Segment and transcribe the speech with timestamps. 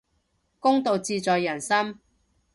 [0.59, 1.99] 公道自在人心